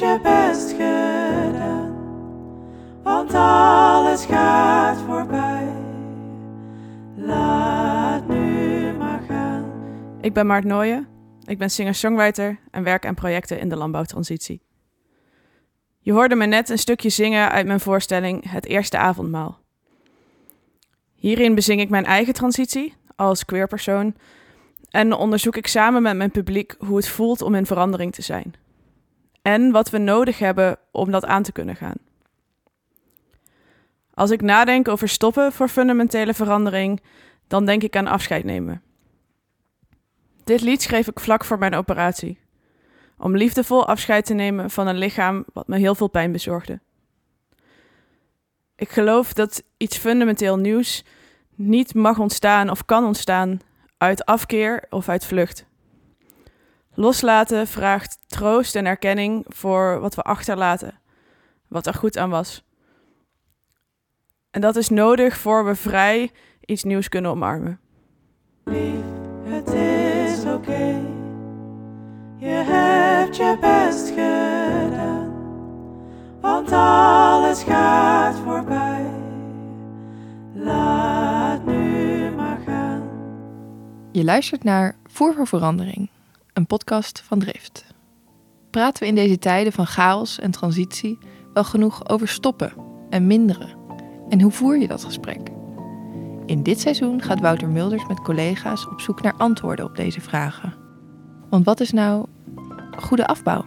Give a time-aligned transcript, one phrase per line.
[0.00, 1.94] je best gedaan,
[3.02, 5.72] want alles gaat voorbij.
[7.16, 9.64] Laat nu maar gaan.
[10.20, 11.08] Ik ben Maart Nooyen.
[11.44, 14.62] Ik ben singer-songwriter en werk aan projecten in de landbouwtransitie.
[15.98, 19.58] Je hoorde me net een stukje zingen uit mijn voorstelling Het Eerste Avondmaal.
[21.14, 24.14] Hierin bezing ik mijn eigen transitie als queerpersoon
[24.90, 28.54] en onderzoek ik samen met mijn publiek hoe het voelt om in verandering te zijn.
[29.42, 31.96] En wat we nodig hebben om dat aan te kunnen gaan.
[34.14, 37.02] Als ik nadenk over stoppen voor fundamentele verandering,
[37.46, 38.82] dan denk ik aan afscheid nemen.
[40.44, 42.38] Dit lied schreef ik vlak voor mijn operatie.
[43.18, 46.80] Om liefdevol afscheid te nemen van een lichaam wat me heel veel pijn bezorgde.
[48.76, 51.04] Ik geloof dat iets fundamenteel nieuws
[51.54, 53.60] niet mag ontstaan of kan ontstaan
[53.96, 55.66] uit afkeer of uit vlucht.
[57.00, 61.00] Loslaten vraagt troost en erkenning voor wat we achterlaten,
[61.68, 62.64] wat er goed aan was.
[64.50, 66.30] En dat is nodig voor we vrij
[66.64, 67.80] iets nieuws kunnen omarmen.
[68.64, 69.04] Lief,
[69.44, 71.00] het is oké.
[72.36, 75.32] Je hebt je best gedaan,
[76.40, 79.06] want alles gaat voorbij.
[80.54, 83.02] Laat nu maar gaan.
[84.12, 86.10] Je luistert naar Voer voor Verandering,
[86.60, 87.84] een podcast van Drift.
[88.70, 91.18] Praten we in deze tijden van chaos en transitie
[91.52, 92.72] wel genoeg over stoppen
[93.10, 93.76] en minderen?
[94.28, 95.50] En hoe voer je dat gesprek?
[96.46, 100.74] In dit seizoen gaat Wouter Mulders met collega's op zoek naar antwoorden op deze vragen.
[101.50, 102.26] Want wat is nou
[102.96, 103.64] goede afbouw?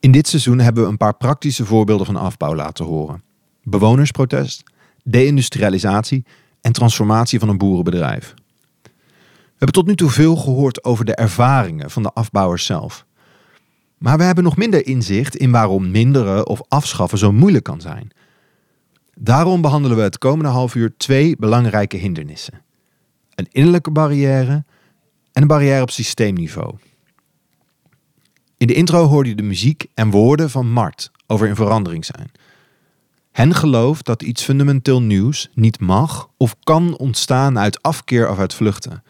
[0.00, 3.22] In dit seizoen hebben we een paar praktische voorbeelden van afbouw laten horen.
[3.62, 4.62] Bewonersprotest,
[5.04, 6.24] deindustrialisatie
[6.60, 8.34] en transformatie van een boerenbedrijf.
[9.56, 13.06] We hebben tot nu toe veel gehoord over de ervaringen van de afbouwers zelf.
[13.98, 18.10] Maar we hebben nog minder inzicht in waarom minderen of afschaffen zo moeilijk kan zijn.
[19.14, 22.62] Daarom behandelen we het komende half uur twee belangrijke hindernissen:
[23.34, 24.64] een innerlijke barrière
[25.32, 26.74] en een barrière op systeemniveau.
[28.56, 32.30] In de intro hoorde je de muziek en woorden van Mart over in verandering zijn.
[33.32, 38.54] Hen gelooft dat iets fundamenteel nieuws niet mag of kan ontstaan uit afkeer of uit
[38.54, 39.02] vluchten.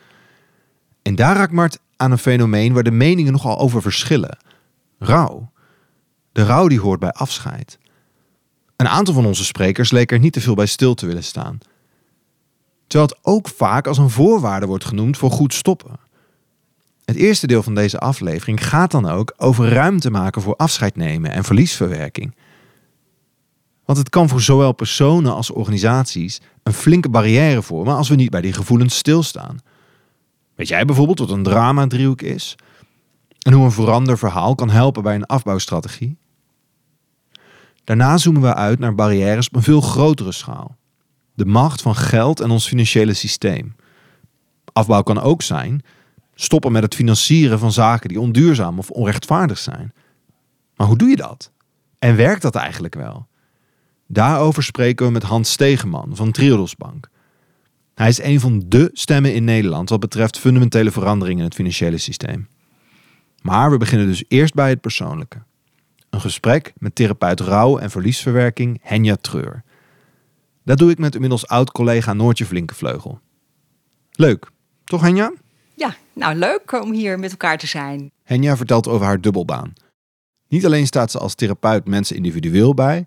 [1.06, 4.38] En daar raakt Mart aan een fenomeen waar de meningen nogal over verschillen.
[4.98, 5.50] Rouw.
[6.32, 7.78] De rouw die hoort bij afscheid.
[8.76, 11.58] Een aantal van onze sprekers leek er niet te veel bij stil te willen staan.
[12.86, 15.98] Terwijl het ook vaak als een voorwaarde wordt genoemd voor goed stoppen.
[17.04, 21.30] Het eerste deel van deze aflevering gaat dan ook over ruimte maken voor afscheid nemen
[21.30, 22.36] en verliesverwerking.
[23.84, 28.30] Want het kan voor zowel personen als organisaties een flinke barrière vormen als we niet
[28.30, 29.60] bij die gevoelens stilstaan.
[30.56, 32.54] Weet jij bijvoorbeeld wat een drama-driehoek is?
[33.38, 36.18] En hoe een veranderverhaal kan helpen bij een afbouwstrategie?
[37.84, 40.76] Daarna zoomen we uit naar barrières op een veel grotere schaal.
[41.34, 43.76] De macht van geld en ons financiële systeem.
[44.72, 45.82] Afbouw kan ook zijn
[46.34, 49.92] stoppen met het financieren van zaken die onduurzaam of onrechtvaardig zijn.
[50.76, 51.50] Maar hoe doe je dat?
[51.98, 53.26] En werkt dat eigenlijk wel?
[54.06, 57.08] Daarover spreken we met Hans Stegeman van Triodos Bank.
[57.96, 61.98] Hij is een van de stemmen in Nederland wat betreft fundamentele veranderingen in het financiële
[61.98, 62.48] systeem.
[63.42, 65.42] Maar we beginnen dus eerst bij het persoonlijke.
[66.10, 69.62] Een gesprek met therapeut rouw en verliesverwerking Henja Treur.
[70.64, 73.20] Dat doe ik met inmiddels oud-collega Noortje Flinkevleugel.
[74.10, 74.50] Leuk,
[74.84, 75.32] toch Henja?
[75.74, 78.10] Ja, nou leuk om hier met elkaar te zijn.
[78.22, 79.72] Henja vertelt over haar dubbelbaan.
[80.48, 83.06] Niet alleen staat ze als therapeut mensen individueel bij,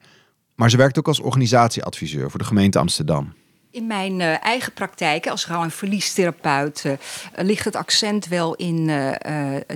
[0.55, 3.33] maar ze werkt ook als organisatieadviseur voor de gemeente Amsterdam.
[3.71, 6.93] In mijn uh, eigen praktijk als rouw- en verliestherapeut uh,
[7.35, 9.11] ligt het accent wel in uh,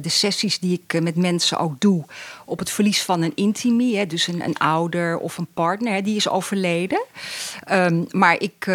[0.01, 2.05] de sessies die ik met mensen ook doe
[2.45, 6.01] op het verlies van een intimie, hè, dus een, een, ouder of een partner, hè,
[6.01, 7.03] die is overleden.
[7.71, 8.67] Um, maar ik,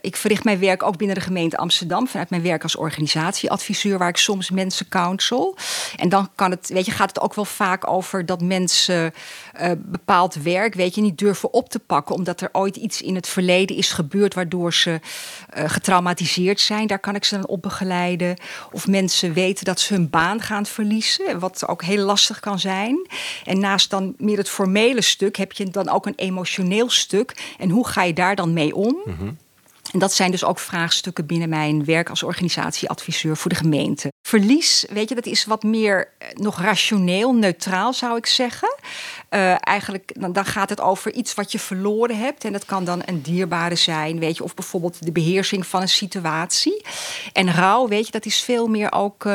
[0.00, 4.08] ik verricht mijn werk ook binnen de gemeente Amsterdam vanuit mijn werk als organisatieadviseur, waar
[4.08, 5.56] ik soms mensen counsel.
[5.96, 9.12] En dan kan het, weet je, gaat het ook wel vaak over dat mensen
[9.76, 13.28] bepaald werk, weet je, niet durven op te pakken, omdat er ooit iets in het
[13.28, 15.00] verleden is gebeurd waardoor ze
[15.56, 16.86] uh, getraumatiseerd zijn.
[16.86, 18.36] Daar kan ik ze dan op begeleiden.
[18.72, 23.08] Of mensen weten dat ze hun baan gaan verliezen, wat ook heel lastig kan zijn.
[23.44, 27.54] En naast dan meer het formele stuk heb je dan ook een emotioneel stuk.
[27.58, 29.00] En hoe ga je daar dan mee om?
[29.04, 29.36] Mm -hmm.
[29.92, 34.12] En dat zijn dus ook vraagstukken binnen mijn werk als organisatieadviseur voor de gemeente.
[34.28, 38.74] Verlies, weet je, dat is wat meer nog rationeel, neutraal zou ik zeggen.
[39.30, 42.44] Eh, eigenlijk, dan, dan gaat het over iets wat je verloren hebt.
[42.44, 45.88] En dat kan dan een dierbare zijn, weet je, of bijvoorbeeld de beheersing van een
[45.88, 46.84] situatie.
[47.32, 49.24] En rouw, weet je, dat is veel meer ook.
[49.24, 49.34] eh,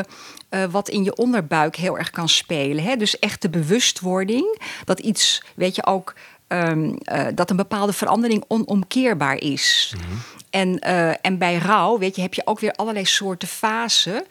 [0.55, 2.83] eh, wat in je onderbuik heel erg kan spelen.
[2.83, 2.95] Hè?
[2.95, 6.13] Dus echt de bewustwording dat iets, weet je ook,
[6.47, 9.93] ehm, eh, dat een bepaalde verandering onomkeerbaar is.
[10.49, 14.25] En, eh, en bij rouw, weet je, heb je ook weer allerlei soorten fasen.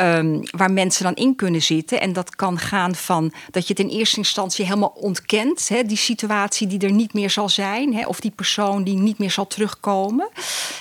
[0.00, 2.00] Ehm, waar mensen dan in kunnen zitten.
[2.00, 5.68] En dat kan gaan van dat je het in eerste instantie helemaal ontkent.
[5.68, 7.94] Hè, die situatie die er niet meer zal zijn.
[7.94, 10.28] Hè, of die persoon die niet meer zal terugkomen.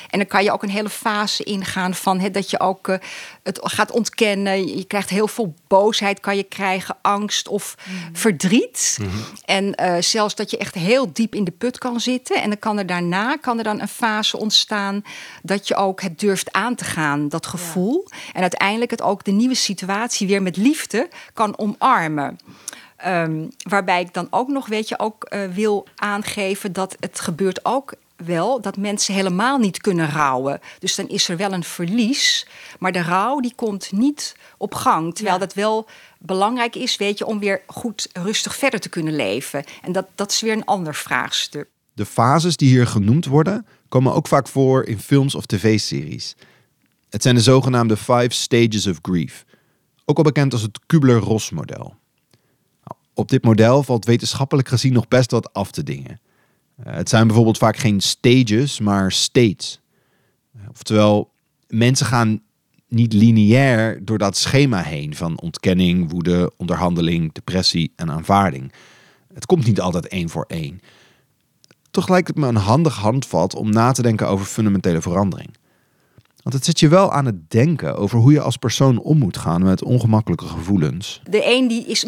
[0.09, 2.97] En dan kan je ook een hele fase ingaan van hè, dat je ook eh,
[3.43, 4.77] het gaat ontkennen.
[4.77, 7.75] Je krijgt heel veel boosheid, kan je krijgen, angst of
[8.13, 8.97] verdriet.
[9.45, 12.41] En eh, zelfs dat je echt heel diep in de put kan zitten.
[12.41, 15.03] En dan kan er daarna kan er dan een fase ontstaan
[15.43, 18.07] dat je ook het durft aan te gaan, dat gevoel.
[18.33, 22.37] En uiteindelijk het ook de nieuwe situatie weer met liefde kan omarmen.
[22.95, 27.65] Ehm, waarbij ik dan ook nog, weet je, ook eh, wil aangeven dat het gebeurt
[27.65, 27.93] ook
[28.25, 30.59] wel dat mensen helemaal niet kunnen rouwen.
[30.79, 32.47] Dus dan is er wel een verlies,
[32.79, 35.15] maar de rouw die komt niet op gang.
[35.15, 35.87] Terwijl dat wel
[36.19, 39.63] belangrijk is, weet je, om weer goed rustig verder te kunnen leven.
[39.81, 41.67] En dat, dat is weer een ander vraagstuk.
[41.93, 46.35] De fases die hier genoemd worden, komen ook vaak voor in films of tv-series.
[47.09, 49.45] Het zijn de zogenaamde Five Stages of Grief,
[50.05, 51.95] ook al bekend als het Kubler-Ross-model.
[52.83, 56.19] Nou, Op dit model valt wetenschappelijk gezien nog best wat af te dingen.
[56.83, 59.79] Eh, Het zijn bijvoorbeeld vaak geen stages, maar states.
[60.55, 61.31] Eh, Oftewel,
[61.67, 62.41] mensen gaan
[62.87, 68.71] niet lineair door dat schema heen van ontkenning, woede, onderhandeling, depressie en aanvaarding.
[69.33, 70.81] Het komt niet altijd één voor één.
[71.91, 75.49] Toch lijkt het me een handig handvat om na te denken over fundamentele verandering.
[76.43, 79.37] Want het zet je wel aan het denken over hoe je als persoon om moet
[79.37, 81.21] gaan met ongemakkelijke gevoelens.
[81.29, 82.03] De een die is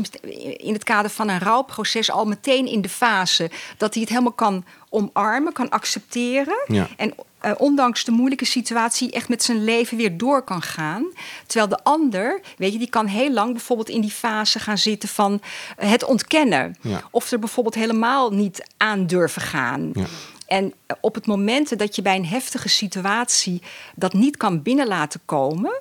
[0.57, 4.31] in het kader van een rouwproces al meteen in de fase dat hij het helemaal
[4.31, 6.63] kan omarmen, kan accepteren.
[6.67, 6.87] Ja.
[6.97, 11.05] En eh, ondanks de moeilijke situatie echt met zijn leven weer door kan gaan.
[11.45, 15.09] Terwijl de ander, weet je, die kan heel lang bijvoorbeeld in die fase gaan zitten
[15.09, 15.41] van
[15.77, 16.75] eh, het ontkennen.
[16.81, 17.01] Ja.
[17.11, 19.89] Of er bijvoorbeeld helemaal niet aan durven gaan.
[19.93, 20.05] Ja.
[20.51, 23.61] En op het moment dat je bij een heftige situatie
[23.95, 25.79] dat niet kan binnen laten komen,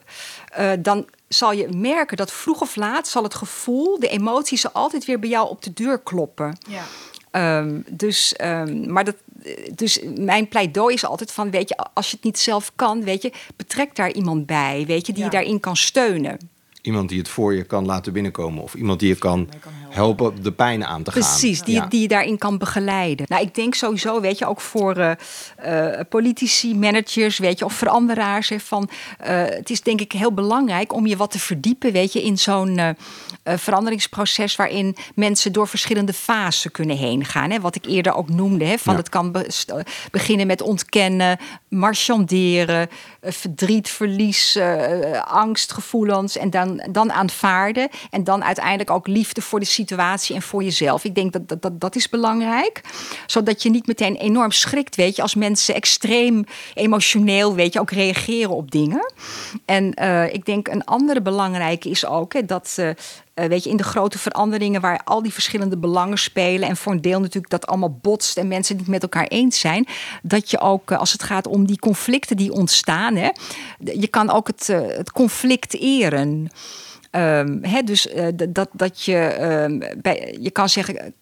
[0.49, 4.71] eh, dan zal je merken dat vroeg of laat zal het gevoel, de emotie zal
[4.71, 6.59] altijd weer bij jou op de deur kloppen.
[6.69, 6.85] Ja.
[7.31, 9.17] Ehm, dus, ehm, maar dat,
[9.75, 13.23] dus mijn pleidooi is altijd van, weet je, als je het niet zelf kan, weet
[13.23, 16.51] je, betrek daar iemand bij, weet je, die je daarin kan steunen.
[16.83, 18.63] Iemand die het voor je kan laten binnenkomen.
[18.63, 19.49] Of iemand die je kan
[19.89, 21.21] helpen de pijn aan te gaan.
[21.21, 21.87] Precies, die, Ja.
[21.87, 23.27] die je daarin kan begeleiden.
[23.29, 27.73] Nou, ik denk sowieso, weet je, ook voor eh, eh, politici, managers, weet je, of
[27.73, 28.49] veranderaars.
[28.49, 28.89] Hè, van,
[29.19, 32.39] eh, het is denk ik heel belangrijk om je wat te verdiepen, weet je, in
[32.39, 32.97] zo'n
[33.45, 37.51] veranderingsproces waarin mensen door verschillende fasen kunnen heen gaan.
[37.51, 38.99] Hè, wat ik eerder ook noemde, hè, van Ja.
[38.99, 39.37] het kan
[40.11, 41.39] beginnen met ontkennen,
[41.71, 42.89] marchanderen,
[43.21, 49.61] eh, verdriet, verlies, eh, angstgevoelens en dan, dan aanvaarden en dan uiteindelijk ook liefde voor
[49.61, 51.05] de situatie en voor jezelf.
[51.05, 52.81] Ik denk dat dat, dat, dat is belangrijk,
[53.27, 56.45] zodat je niet meteen enorm schrikt, weet je, als mensen extreem
[56.75, 59.13] emotioneel, weet je, ook reageren op dingen.
[59.65, 62.91] En eh, ik denk een andere belangrijke is ook hè, dat eh,
[63.41, 66.93] eh, weet je, in de grote veranderingen waar al die verschillende belangen spelen en voor
[66.93, 69.87] een deel natuurlijk dat allemaal botst en mensen niet met elkaar eens zijn,
[70.23, 73.31] dat je ook eh, als het gaat om die conflicten die ontstaan, hè,
[73.79, 76.51] je kan ook het, eh, het conflict eren.
[77.11, 78.09] Ehm, hè, dus
[78.49, 81.15] dat, dat je, ehm, bij, je kan zeggen,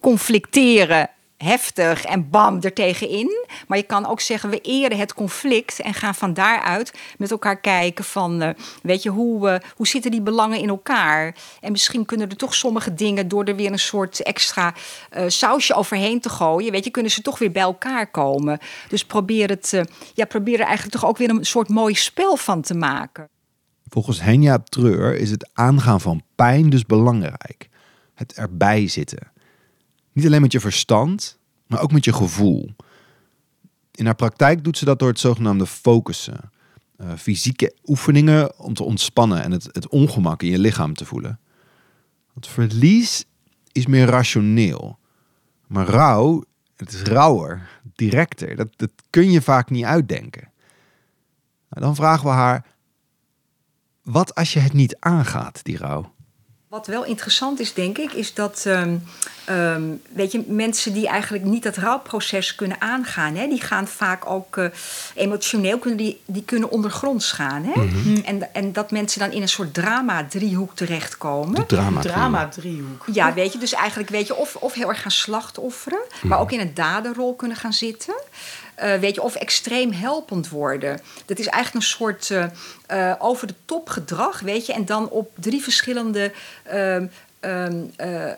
[0.00, 3.46] conflicteren heftig en bam er tegenin.
[3.68, 7.60] Maar je kan ook zeggen, we eren het conflict en gaan van daaruit met elkaar
[7.60, 8.50] kijken van, eh,
[8.82, 11.34] weet je, hoe, eh, hoe zitten die belangen in elkaar?
[11.60, 14.74] En misschien kunnen er toch sommige dingen door er weer een soort extra
[15.10, 18.58] eh, sausje overheen te gooien, weet je, kunnen ze toch weer bij elkaar komen.
[18.88, 19.82] Dus probeer het,
[20.14, 23.28] ja, probeer er eigenlijk toch ook weer een soort mooi spel van te maken.
[23.88, 27.68] Volgens Henja Treur is het aangaan van pijn dus belangrijk.
[28.14, 29.34] Het erbij zitten.
[30.16, 32.70] Niet alleen met je verstand, maar ook met je gevoel.
[33.90, 36.50] In haar praktijk doet ze dat door het zogenaamde focussen.
[36.96, 41.40] Eh, fysieke oefeningen om te ontspannen en het, het ongemak in je lichaam te voelen.
[42.32, 43.24] Want verlies
[43.72, 44.98] is meer rationeel.
[45.66, 46.44] Maar rouw,
[46.76, 48.56] het is rauwer, directer.
[48.56, 50.50] Dat, dat kun je vaak niet uitdenken.
[51.68, 52.66] Nou, dan vragen we haar,
[54.02, 56.14] wat als je het niet aangaat, die rouw?
[56.76, 58.96] Wat wel interessant is, denk ik, is dat ehm,
[59.44, 64.30] ehm, weet je, mensen die eigenlijk niet dat rouwproces kunnen aangaan, hè, die gaan vaak
[64.30, 64.66] ook eh,
[65.14, 67.64] emotioneel kunnen die, die kunnen ondergronds gaan.
[67.64, 67.82] Hè?
[67.82, 68.16] Mhm.
[68.24, 71.54] en, en dat mensen dan in een soort drama-driehoek terechtkomen.
[71.54, 72.00] De drama.
[72.00, 73.04] Drama-driehoek.
[73.12, 76.52] Ja, weet je, dus eigenlijk weet je, of, of heel erg gaan slachtofferen, maar ook
[76.52, 78.14] in een daderrol kunnen gaan zitten.
[78.76, 81.00] Eh, je, of extreem helpend worden.
[81.26, 82.44] Dat is eigenlijk een soort eh,
[82.86, 86.32] eh, over de top gedrag, weet je, en dan op drie verschillende.
[87.40, 88.36] Ehm, eh, eh,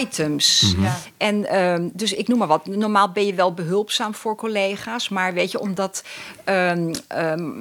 [0.00, 0.74] items.
[0.78, 0.96] Ja.
[1.16, 2.66] En ehm, dus ik noem maar wat.
[2.66, 6.04] Normaal ben je wel behulpzaam voor collega's, maar weet je, omdat,
[6.44, 6.92] ehm,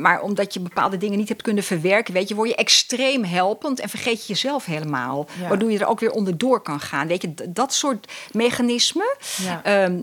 [0.01, 3.79] maar omdat je bepaalde dingen niet hebt kunnen verwerken, weet je, word je extreem helpend
[3.79, 5.27] en vergeet je jezelf helemaal.
[5.41, 5.47] Ja.
[5.47, 7.07] Waardoor je er ook weer onderdoor kan gaan.
[7.07, 9.61] Weet je, dat soort mechanismen, Ja.
[9.63, 9.97] ehm,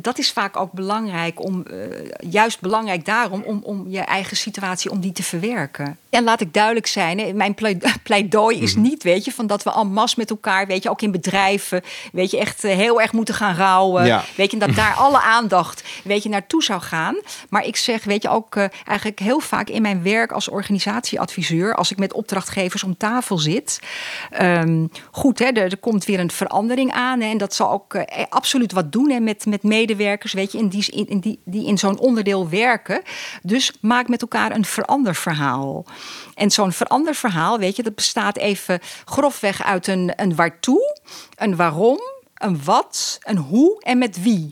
[0.00, 1.76] dat is vaak ook belangrijk om, eh,
[2.30, 5.98] juist belangrijk daarom, om, om je eigen situatie, om die te verwerken.
[6.10, 9.62] En laat ik duidelijk zijn, hè, mijn plei- pleidooi is niet, weet je, van dat
[9.62, 13.00] we en masse met elkaar, weet je, ook in bedrijven, weet je, echt eh, heel
[13.00, 14.04] erg moeten gaan rouwen.
[14.06, 14.24] Ja.
[14.36, 17.20] Weet je, dat daar alle aandacht, weet je, naartoe zou gaan.
[17.48, 21.74] Maar ik zeg, weet je, ook eh, eigenlijk heel vaak in mijn werk als organisatieadviseur,
[21.74, 23.80] als ik met opdrachtgevers om tafel zit.
[24.30, 27.20] ehm, goed, hè, er, er komt weer een verandering aan.
[27.20, 30.58] Hè, en dat zal ook eh, absoluut wat doen hè, met, met medewerkers, weet je,
[30.58, 33.02] in die, in, in die, die in zo'n onderdeel werken.
[33.42, 35.84] Dus maak met elkaar een veranderverhaal.
[36.34, 40.96] En zo'n veranderverhaal, weet je, dat bestaat even grofweg uit een, een waartoe,
[41.36, 42.00] een waarom,
[42.40, 44.50] een wat, een hoe en met wie.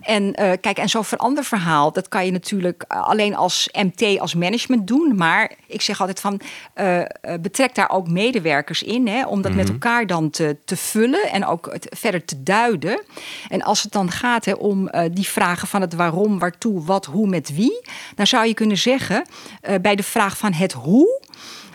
[0.00, 4.34] En eh, kijk, en zo'n veranderverhaal, dat kan je natuurlijk eh, alleen als MT, als
[4.34, 5.16] management doen.
[5.16, 6.40] Maar ik zeg altijd van,
[6.74, 7.02] eh,
[7.40, 11.46] betrek daar ook medewerkers in, hè, om dat met elkaar dan te, te vullen en
[11.46, 13.02] ook het verder te duiden.
[13.48, 17.26] En als het dan gaat hè, om die vragen van het waarom, waartoe, wat, hoe,
[17.26, 17.80] met wie,
[18.14, 19.24] dan zou je kunnen zeggen
[19.80, 21.22] bij de vraag van het hoe.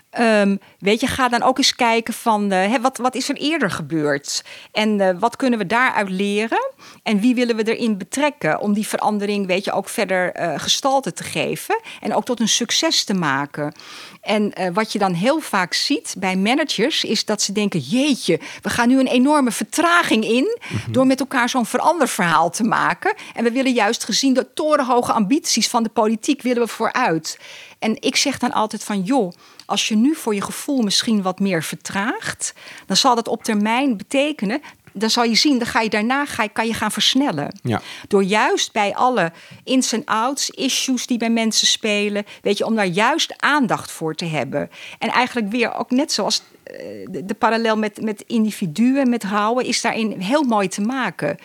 [0.09, 3.71] Ehm, weet je, ga dan ook eens kijken van eh, wat, wat is er eerder
[3.71, 4.43] gebeurd?
[4.71, 6.71] En eh, wat kunnen we daaruit leren?
[7.03, 11.13] En wie willen we erin betrekken om die verandering, weet je, ook verder eh, gestalte
[11.13, 13.73] te geven en ook tot een succes te maken?
[14.21, 18.69] En wat je dan heel vaak ziet bij managers is dat ze denken: jeetje, we
[18.69, 20.57] gaan nu een enorme vertraging in
[20.89, 23.13] door met elkaar zo'n veranderverhaal te maken.
[23.35, 27.39] En we willen juist gezien de torenhoge ambities van de politiek willen we vooruit.
[27.79, 29.31] En ik zeg dan altijd van joh,
[29.69, 32.53] als je nu voor je gevoel misschien wat meer vertraagt,
[32.85, 34.61] dan zal dat op termijn betekenen.
[34.99, 37.59] Dan zal je zien, dan ga je daarna ga je, kan je gaan versnellen.
[37.63, 37.81] Ja.
[38.07, 39.31] Door juist bij alle
[39.63, 44.15] ins en outs, issues die bij mensen spelen, weet je, om daar juist aandacht voor
[44.15, 44.69] te hebben.
[44.99, 49.65] En eigenlijk weer ook net zoals eh, de, de parallel met, met individuen, met rouwen,
[49.65, 51.37] is daarin heel mooi te maken.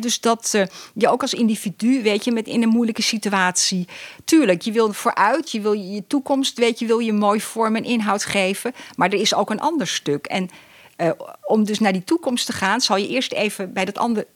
[0.00, 0.62] Dus dat eh,
[0.94, 3.88] je ook als individu, weet je, met in een moeilijke situatie,
[4.24, 7.76] tuurlijk, je wil vooruit, je wil je, je toekomst, weet je, wil je mooi vorm
[7.76, 10.26] en inhoud geven, maar er is ook een ander stuk.
[10.26, 10.50] En
[10.98, 11.10] eh,
[11.46, 14.26] om dus naar die toekomst te gaan, zal je eerst even bij dat andere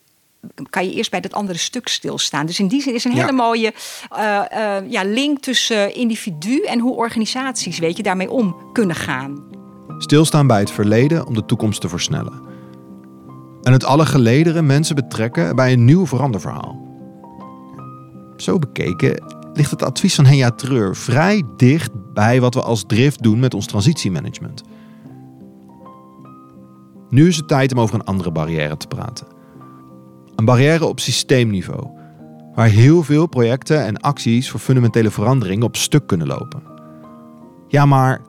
[0.70, 2.46] kan je eerst bij dat andere stuk stilstaan.
[2.46, 3.20] Dus in die zin is een Ja.
[3.20, 3.72] hele mooie
[4.10, 9.44] eh, eh, ja, link tussen individu en hoe organisaties weet je, daarmee om kunnen gaan.
[9.98, 12.40] Stilstaan bij het verleden om de toekomst te versnellen.
[13.62, 16.80] En het alle gelederen mensen betrekken bij een nieuw veranderverhaal.
[18.36, 23.22] Zo bekeken ligt het advies van Henja Treur vrij dicht bij wat we als drift
[23.22, 24.62] doen met ons transitiemanagement.
[27.12, 29.26] Nu is het tijd om over een andere barrière te praten.
[30.36, 31.86] Een barrière op systeemniveau,
[32.54, 36.62] waar heel veel projecten en acties voor fundamentele verandering op stuk kunnen lopen.
[37.68, 38.20] Ja, maar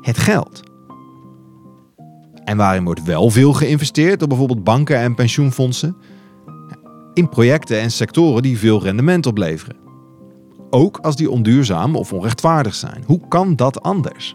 [0.00, 0.62] het geld.
[2.44, 5.96] En waarin wordt wel veel geïnvesteerd door bijvoorbeeld banken en pensioenfondsen?
[7.12, 9.76] In projecten en sectoren die veel rendement opleveren.
[10.70, 13.04] Ook als die onduurzaam of onrechtvaardig zijn.
[13.06, 14.34] Hoe kan dat anders?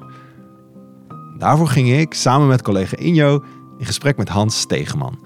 [1.38, 3.44] Daarvoor ging ik samen met collega Injo
[3.80, 5.20] in gesprek met Hans Stegeman.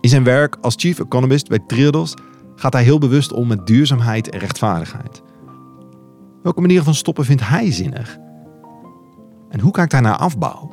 [0.00, 2.14] In zijn werk als chief economist bij Triodos
[2.54, 5.22] gaat hij heel bewust om met duurzaamheid en rechtvaardigheid.
[6.42, 8.18] Welke manier van stoppen vindt hij zinnig?
[9.48, 10.70] En hoe kijkt hij naar afbouw?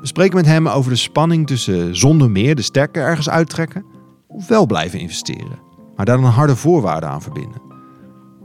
[0.00, 3.84] We spreken met hem over de spanning tussen zonder meer de sterke ergens uittrekken
[4.26, 5.58] of wel blijven investeren,
[5.96, 7.60] maar daar dan harde voorwaarden aan verbinden.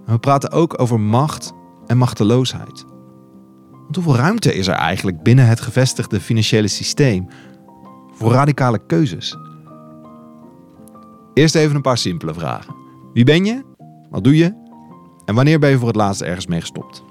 [0.06, 1.54] En we praten ook over macht
[1.88, 2.86] en machteloosheid.
[3.96, 7.28] Hoeveel ruimte is er eigenlijk binnen het gevestigde financiële systeem
[8.14, 9.38] voor radicale keuzes?
[11.34, 12.76] Eerst even een paar simpele vragen.
[13.14, 13.64] Wie ben je?
[14.10, 14.54] Wat doe je?
[15.26, 17.04] En wanneer ben je voor het laatst ergens mee gestopt?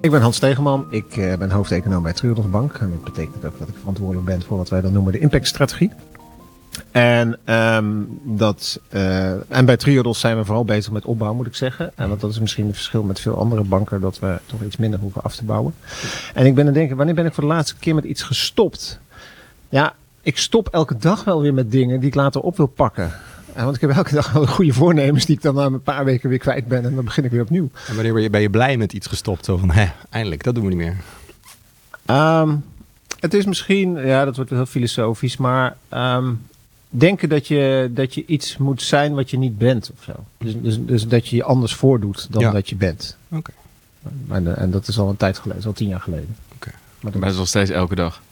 [0.00, 2.74] Ik ben Hans Stegeman, ik eh, ben hoofdeconoom bij Triodos Bank.
[2.74, 5.90] En dat betekent ook dat ik verantwoordelijk ben voor wat wij dan noemen de impactstrategie.
[6.90, 7.86] En, ehm,
[8.22, 11.92] dat, eh, en bij Triodos zijn we vooral bezig met opbouw, moet ik zeggen.
[11.94, 14.76] En want dat is misschien het verschil met veel andere banken, dat we toch iets
[14.76, 15.74] minder hoeven af te bouwen.
[16.34, 18.22] En ik ben aan het denken, wanneer ben ik voor de laatste keer met iets
[18.22, 19.00] gestopt?
[19.68, 23.12] Ja, ik stop elke dag wel weer met dingen die ik later op wil pakken.
[23.52, 26.04] En want ik heb elke dag wel goede voornemens die ik dan na een paar
[26.04, 26.84] weken weer kwijt ben.
[26.84, 27.70] En dan begin ik weer opnieuw.
[27.88, 29.44] En wanneer ben je, ben je blij met iets gestopt?
[29.44, 30.96] Zo van, hè, eindelijk, dat doen we niet meer.
[32.04, 32.56] Ehm,
[33.20, 36.30] het is misschien, ja, dat wordt heel filosofisch, maar ehm,
[36.88, 40.12] denken dat je, dat je iets moet zijn wat je niet bent of zo.
[40.38, 42.50] Dus, dus, dus dat je je anders voordoet dan Ja.
[42.50, 43.16] dat je bent.
[43.28, 43.50] Oké.
[44.28, 46.36] En, eh, en dat is al een tijd geleden, al tien jaar geleden.
[46.54, 46.70] Oké.
[46.70, 48.22] Maar dat- Maar dat is nog steeds elke dag.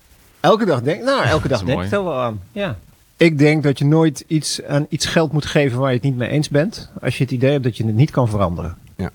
[0.41, 1.89] elke dag denk, nou, elke dag is denk mooi.
[1.89, 2.41] ik er wel aan.
[2.53, 2.79] Ja.
[3.17, 6.17] Ik denk dat je nooit iets aan iets geld moet geven waar je het niet
[6.17, 6.91] mee eens bent.
[7.03, 8.77] Als je het idee hebt dat je het niet kan veranderen.
[8.97, 9.11] Ja.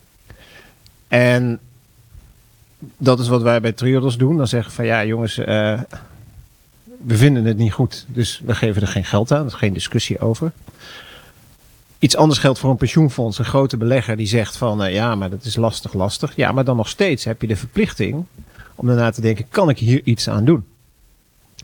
[1.08, 1.60] En
[2.98, 4.38] dat is wat wij bij Triodos doen.
[4.38, 5.80] Dan zeggen we van ja jongens, eh,
[7.04, 8.06] we vinden het niet goed.
[8.08, 9.40] Dus we geven er geen geld aan.
[9.40, 10.52] Er is geen discussie over.
[12.00, 13.40] Iets anders geldt voor een pensioenfonds.
[13.40, 16.36] Een grote belegger die zegt van eh, ja maar dat is lastig, lastig.
[16.36, 18.26] Ja maar dan nog steeds heb je de verplichting
[18.76, 20.66] om daarna te denken kan ik hier iets aan doen?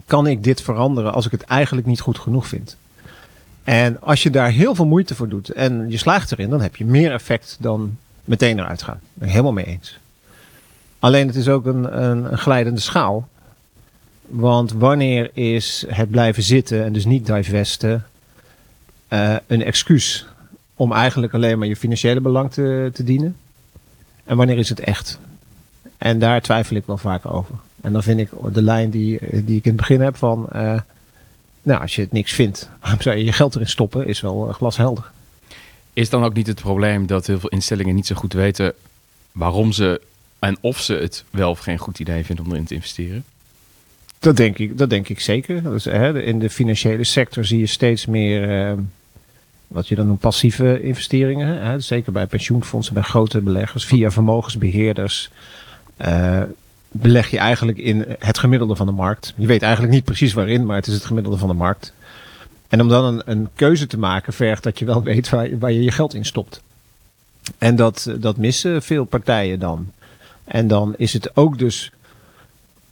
[0.07, 2.77] kan ik dit veranderen als ik het eigenlijk niet goed genoeg vind?
[3.63, 6.75] En als je daar heel veel moeite voor doet en je slaagt erin, dan heb
[6.75, 8.99] je meer effect dan meteen eruit gaan.
[9.13, 9.99] Ben ik helemaal mee eens.
[10.99, 13.27] Alleen het is ook een, een, een glijdende schaal.
[14.27, 18.05] Want wanneer is het blijven zitten en dus niet divesten
[19.07, 20.25] eh, een excuus
[20.75, 23.35] om eigenlijk alleen maar je financiële belang te, te dienen?
[24.23, 25.19] En wanneer is het echt?
[25.97, 27.55] En daar twijfel ik wel vaak over.
[27.81, 30.47] En dan vind ik de lijn die, die ik in het begin heb van...
[30.49, 30.79] eh,
[31.61, 34.07] nou, als je het niks vindt, waarom zou je je geld erin stoppen?
[34.07, 35.11] Is wel eh, glashelder.
[35.93, 38.73] Is dan ook niet het probleem dat heel veel instellingen niet zo goed weten
[39.31, 40.01] waarom ze
[40.39, 43.23] en of ze het wel of geen goed idee vinden om erin te investeren?
[44.19, 45.63] Dat denk ik, dat denk ik zeker.
[45.63, 48.69] Dus, hè, in de financiële sector zie je steeds meer...
[48.69, 48.77] eh,
[49.67, 51.61] wat je dan noemt passieve investeringen.
[51.61, 51.79] Hè?
[51.79, 53.85] Zeker bij pensioenfondsen, bij grote beleggers.
[53.85, 55.29] Via vermogensbeheerders
[55.97, 56.41] eh,
[56.91, 59.33] beleg je eigenlijk in het gemiddelde van de markt.
[59.35, 61.93] Je weet eigenlijk niet precies waarin, maar het is het gemiddelde van de markt.
[62.67, 65.71] En om dan een, een keuze te maken, vergt dat je wel weet waar, waar
[65.71, 66.61] je je geld in stopt.
[67.57, 69.91] En dat, dat missen veel partijen dan.
[70.43, 71.91] En dan is het ook dus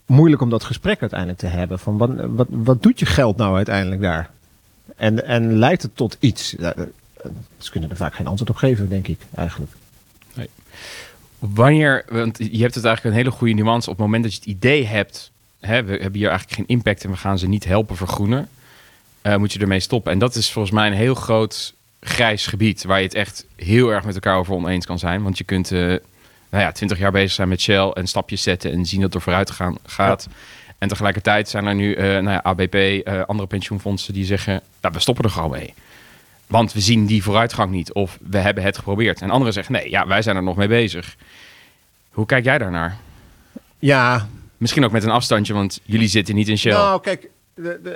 [0.06, 1.78] moeilijk om dat gesprek uiteindelijk te hebben.
[1.78, 4.30] Van wat, wat, wat doet je geld nou uiteindelijk daar?
[4.96, 6.56] En, en leidt het tot iets?
[6.56, 6.70] Eh,
[7.58, 9.72] Ze kunnen er vaak geen antwoord op geven, denk ik eigenlijk.
[11.38, 14.38] Wanneer, want je hebt het eigenlijk een hele goede nuance op het moment dat je
[14.38, 17.64] het idee hebt, hè, we hebben hier eigenlijk geen impact en we gaan ze niet
[17.64, 18.48] helpen vergroenen,
[19.22, 20.12] eh, moet je ermee stoppen.
[20.12, 23.88] En dat is volgens mij een heel groot grijs gebied waar je het echt heel
[23.88, 25.22] erg met elkaar over oneens kan zijn.
[25.22, 25.94] Want je kunt eh
[26.50, 29.20] nou ja, twintig jaar bezig zijn met Shell en stapjes zetten en zien dat er
[29.20, 30.28] vooruit gaan, gaat.
[30.78, 34.94] En tegelijkertijd zijn er nu eh, nou ja, ABP, eh, andere pensioenfondsen die zeggen, nou,
[34.94, 35.74] we stoppen er gewoon mee.
[36.46, 37.92] Want we zien die vooruitgang niet.
[37.92, 39.20] Of we hebben het geprobeerd.
[39.22, 41.16] En anderen zeggen, nee, ja, wij zijn er nog mee bezig.
[42.10, 42.96] Hoe kijk jij daarnaar?
[43.78, 46.72] Ja, Misschien ook met een afstandje, want jullie zitten niet in Shell.
[46.72, 47.28] Nou, kijk,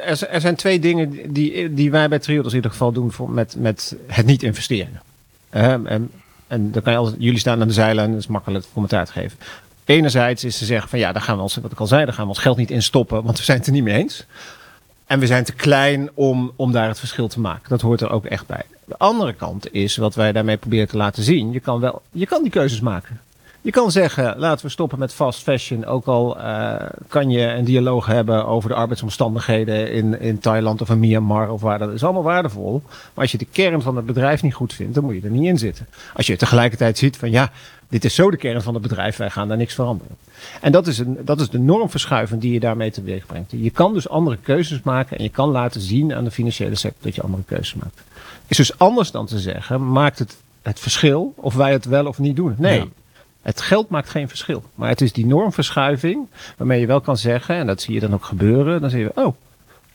[0.07, 3.57] er, zijn twee dingen die, die wij bij Triodos in ieder geval doen voor, met,
[3.59, 5.03] met het niet investeren.
[5.51, 6.11] Ehm, en,
[6.51, 9.13] en dan kan je altijd, jullie staan aan de zijlijn, dat is makkelijk commentaar te
[9.13, 9.39] geven.
[9.85, 12.15] Enerzijds is ze zeggen van ja, daar gaan we ons, wat ik al zei, daar
[12.15, 14.27] gaan we ons geld niet in stoppen, want we zijn het er niet mee eens.
[15.07, 17.69] En we zijn te klein om, om daar het verschil te maken.
[17.69, 18.63] Dat hoort er ook echt bij.
[18.85, 21.53] De andere kant is wat wij daarmee proberen te laten zien.
[21.53, 23.21] Je kan, wel, je kan die keuzes maken.
[23.63, 25.87] Je kan zeggen, laten we stoppen met fast fashion.
[25.87, 26.75] Ook al eh,
[27.09, 31.61] kan je een dialoog hebben over de arbeidsomstandigheden in, in Thailand of in Myanmar of
[31.61, 31.79] waar.
[31.79, 32.83] Dat is allemaal waardevol.
[32.85, 35.31] Maar als je de kern van het bedrijf niet goed vindt, dan moet je er
[35.31, 35.87] niet in zitten.
[36.15, 37.53] Als je tegelijkertijd ziet van ja,
[37.89, 40.17] dit is zo de kern van het bedrijf, wij gaan daar niks veranderen.
[40.61, 43.51] En dat is, een, dat is de normverschuiving die je daarmee teweeg brengt.
[43.51, 47.03] Je kan dus andere keuzes maken en je kan laten zien aan de financiële sector
[47.03, 48.01] dat je andere keuzes maakt.
[48.47, 52.19] Is dus anders dan te zeggen, maakt het het verschil of wij het wel of
[52.19, 52.55] niet doen?
[52.59, 52.91] Nee.
[53.43, 54.63] Het geld maakt geen verschil.
[54.75, 56.27] Maar het is die normverschuiving
[56.57, 59.13] waarmee je wel kan zeggen, en dat zie je dan ook gebeuren, dan zie je,
[59.15, 59.35] oh,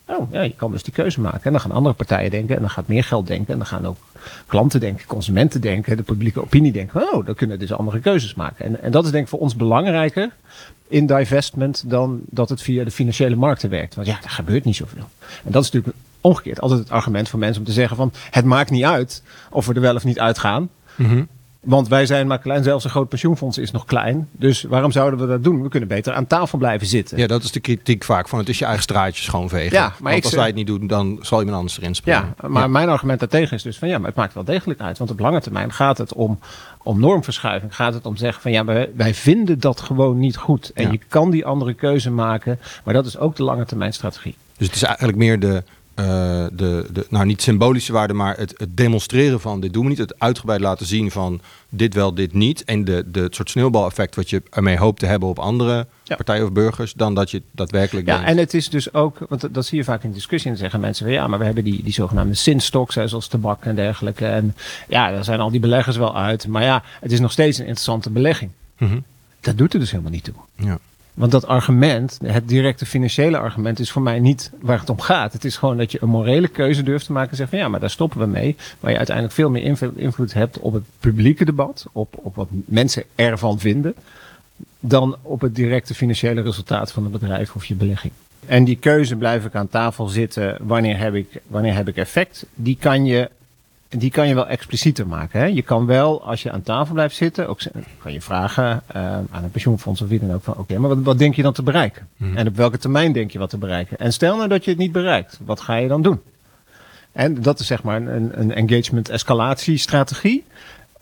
[0.05, 1.43] oh ja, je kan dus die keuze maken.
[1.43, 3.85] En dan gaan andere partijen denken, en dan gaat meer geld denken, en dan gaan
[3.85, 3.97] ook
[4.47, 8.65] klanten denken, consumenten denken, de publieke opinie denken, oh, dan kunnen dus andere keuzes maken.
[8.65, 10.31] En, en dat is denk ik voor ons belangrijker
[10.87, 13.95] in divestment dan dat het via de financiële markten werkt.
[13.95, 15.09] Want ja, er gebeurt niet zoveel.
[15.43, 18.45] En dat is natuurlijk omgekeerd altijd het argument voor mensen om te zeggen van, het
[18.45, 20.69] maakt niet uit of we er wel of niet uitgaan.
[21.65, 24.27] Want wij zijn maar klein, zelfs een groot pensioenfonds is nog klein.
[24.31, 25.61] Dus waarom zouden we dat doen?
[25.63, 27.17] We kunnen beter aan tafel blijven zitten.
[27.17, 29.77] Ja, dat is de kritiek vaak van het is je eigen straatje schoonvegen.
[29.77, 32.33] Ja, maar Want als wij het niet doen, dan zal iemand anders erin springen.
[32.41, 34.97] Ja, maar mijn argument daartegen is dus van ja, maar het maakt wel degelijk uit.
[34.97, 36.39] Want op lange termijn gaat het om,
[36.83, 37.75] om normverschuiving.
[37.75, 40.71] Gaat het om zeggen van ja, wij, wij vinden dat gewoon niet goed.
[40.73, 40.91] En Ja.
[40.91, 42.59] je kan die andere keuze maken.
[42.83, 44.35] Maar dat is ook de lange termijn strategie.
[44.57, 45.63] Dus het is eigenlijk meer de
[45.95, 46.05] eh,
[46.53, 49.97] de, de, nou niet symbolische waarde, maar het, het demonstreren van dit doen we niet.
[49.97, 52.63] Het uitgebreid laten zien van dit wel, dit niet.
[52.63, 56.15] En de, de, het soort sneeuwbaleffect wat je ermee hoopt te hebben op andere Ja.
[56.15, 58.29] partijen of burgers, dan dat je daadwerkelijk Ja, denkt.
[58.29, 60.51] en het is dus ook, want dat- dat zie je vaak in discussie.
[60.51, 63.75] En zeggen mensen van ja, maar we hebben die, die zogenaamde sinstocks, zoals tabak en
[63.75, 64.25] dergelijke.
[64.25, 64.55] En
[64.87, 66.47] ja, daar zijn al die beleggers wel uit.
[66.47, 68.51] Maar ja, het is nog steeds een interessante belegging.
[68.77, 68.99] Mhm.
[69.41, 70.33] Dat doet er dus helemaal niet toe.
[70.55, 70.79] Ja.
[71.15, 75.33] Want dat argument, het directe financiële argument, is voor mij niet waar het om gaat.
[75.33, 77.67] Het is gewoon dat je een morele keuze durft te maken en zegt van ja,
[77.67, 78.55] maar daar stoppen we mee.
[78.79, 83.03] Waar je uiteindelijk veel meer invloed, hebt op het publieke debat, op, op wat mensen
[83.15, 83.95] ervan vinden,
[84.79, 88.13] dan op het directe financiële resultaat van het bedrijf of je belegging.
[88.45, 92.45] En die keuze blijf ik aan tafel zitten, wanneer heb ik, wanneer heb ik effect,
[92.55, 93.29] die kan je
[93.89, 95.39] die kan je wel explicieter maken.
[95.39, 95.45] Hè?
[95.45, 97.59] Je kan wel, als je aan tafel blijft zitten, ook
[98.01, 100.99] kan je vragen eh, aan een pensioenfonds of wie dan ook van, oké, maar wat,
[101.03, 102.07] wat denk je dan te bereiken?
[102.35, 103.97] En op welke termijn denk je wat te bereiken?
[103.97, 106.21] En stel nou dat je het niet bereikt, wat ga je dan doen?
[107.11, 110.43] En dat is zeg maar een, een engagement escalatiestrategie,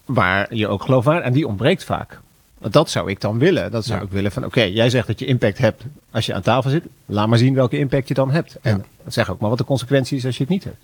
[0.06, 2.20] waar je ook geloofwaardig, en die ontbreekt vaak.
[2.60, 3.72] Dat zou ik dan willen.
[3.72, 4.06] Dat zou Ja.
[4.06, 6.84] ik willen van, oké, jij zegt dat je impact hebt als je aan tafel zit.
[7.06, 8.58] Laat maar zien welke impact je dan hebt.
[8.62, 10.78] En zeg ook maar wat de consequentie is als je het niet hebt.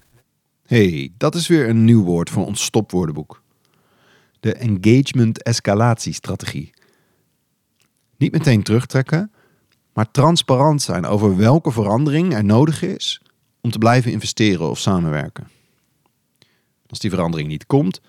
[0.69, 3.43] Hey, dat is weer een nieuw woord voor ons stopwoordenboek.
[4.39, 6.69] De engagement escalatiestrategie.
[8.17, 9.31] Niet meteen terugtrekken,
[9.93, 13.21] maar transparant zijn over welke verandering er nodig is
[13.61, 15.47] om te blijven investeren of samenwerken.
[16.87, 18.01] Als die verandering niet komt,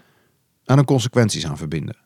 [0.65, 1.97] aan er consequenties aan verbinden.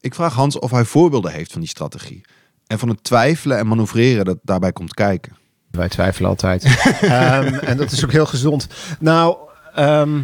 [0.00, 2.20] Ik vraag Hans of hij voorbeelden heeft van die strategie
[2.66, 5.40] en van het twijfelen en manoeuvreren dat daarbij komt kijken.
[5.72, 6.64] Wij twijfelen altijd.
[7.00, 8.66] Ehm, en dat is ook heel gezond.
[8.98, 9.36] Nou,
[9.74, 10.20] ehm,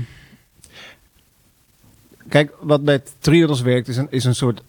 [2.29, 4.63] kijk, wat bij Triodos werkt is een, is een soort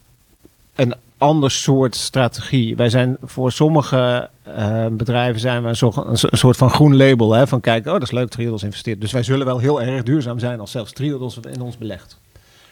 [0.75, 2.75] een ander soort strategie.
[2.75, 7.33] Wij zijn voor sommige eh, bedrijven zijn we een, soort- een, van groen label.
[7.33, 9.01] Hè, van kijk, oh dat is leuk, Triodos investeert.
[9.01, 12.19] Dus wij zullen wel heel erg duurzaam zijn als zelfs Triodos in ons belegt.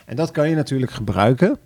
[0.06, 1.58] En dat kan je natuurlijk gebruiken.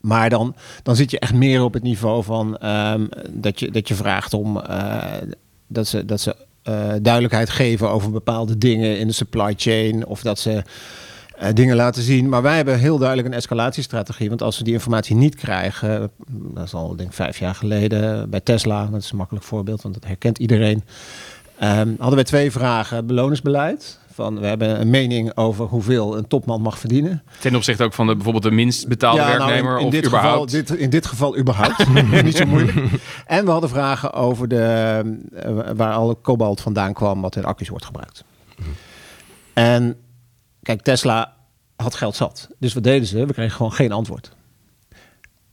[0.00, 3.88] Maar dan, dan zit je echt meer op het niveau van ehm, dat, je, dat
[3.88, 5.12] je vraagt om eh,
[5.74, 10.06] dat ze, dat ze eh, duidelijkheid geven over bepaalde dingen in de supply chain.
[10.06, 10.62] Of dat ze
[11.38, 12.28] eh, dingen laten zien.
[12.28, 14.28] Maar wij hebben heel duidelijk een escalatiestrategie.
[14.28, 18.40] Want als we die informatie niet krijgen, dat is al denk vijf jaar geleden bij
[18.40, 20.84] Tesla, dat is een makkelijk voorbeeld, want dat herkent iedereen.
[21.58, 23.06] Ehm, hadden wij twee vragen.
[23.06, 23.98] Beloningsbeleid.
[24.14, 27.22] Van, we hebben een mening over hoeveel een topman mag verdienen.
[27.40, 29.92] Ten opzichte ook van de, bijvoorbeeld de minst betaalde Ja, nou, werknemer in, in of
[29.92, 30.50] dit überhaupt.
[30.50, 31.86] Geval, dit, in dit geval überhaupt.
[32.22, 32.76] Niet zo moeilijk.
[33.26, 35.02] En we hadden vragen over de,
[35.34, 38.24] eh, waar alle kobalt vandaan kwam wat in accu's wordt gebruikt.
[39.52, 39.96] En
[40.62, 41.34] kijk, Tesla
[41.76, 42.48] had geld zat.
[42.58, 43.26] Dus wat deden ze?
[43.26, 44.33] We kregen gewoon geen antwoord.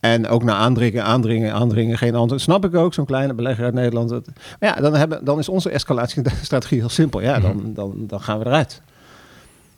[0.01, 2.41] En ook na aandringen, aandringen, aandringen, geen antwoord.
[2.41, 4.09] Snap ik ook, zo'n kleine belegger uit Nederland.
[4.09, 4.25] Dat-
[4.59, 7.21] Maar ja, dan, hebben, dan is onze escalatiestrategie heel simpel.
[7.21, 8.81] Ja, dan, dan, dan gaan we eruit.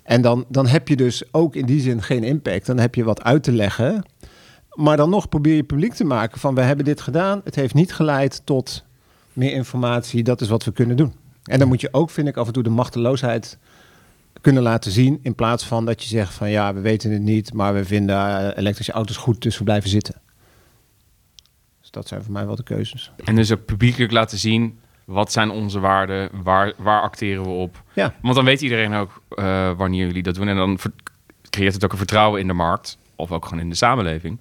[0.03, 2.65] En dan, dan heb je dus ook in die zin geen impact.
[2.65, 4.03] Dan heb je wat uit te leggen.
[4.73, 6.55] Maar dan nog probeer je publiek te maken van...
[6.55, 8.83] we hebben dit gedaan, het heeft niet geleid tot
[9.33, 10.23] meer informatie.
[10.23, 11.13] Dat is wat we kunnen doen.
[11.43, 13.57] En dan moet je ook, vind ik, af en toe de machteloosheid
[14.43, 15.19] kunnen laten zien...
[15.21, 17.53] in plaats van dat je zegt van ja, we weten het niet...
[17.53, 20.21] maar we vinden eh, elektrische auto's goed, dus we blijven zitten.
[21.81, 23.11] Dus dat zijn voor mij wel de keuzes.
[23.23, 27.83] En dus ook publiekelijk laten zien, wat zijn onze waarden, waar, waar acteren we op.
[27.93, 28.13] Ja.
[28.21, 30.47] Want dan weet iedereen ook eh, wanneer jullie dat doen.
[30.47, 30.79] En dan
[31.49, 34.39] creëert het ook een vertrouwen in de markt, of ook gewoon in de samenleving.